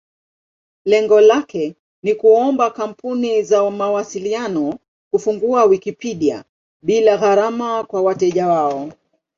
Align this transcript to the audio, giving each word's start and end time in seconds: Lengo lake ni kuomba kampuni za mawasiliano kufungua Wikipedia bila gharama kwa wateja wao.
Lengo 0.85 1.21
lake 1.21 1.75
ni 2.03 2.15
kuomba 2.15 2.71
kampuni 2.71 3.43
za 3.43 3.69
mawasiliano 3.71 4.77
kufungua 5.11 5.65
Wikipedia 5.65 6.43
bila 6.81 7.17
gharama 7.17 7.83
kwa 7.83 8.01
wateja 8.01 8.47
wao. 8.47 8.91